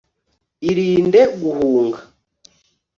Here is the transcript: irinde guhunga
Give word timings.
irinde 0.69 1.21
guhunga 1.39 1.99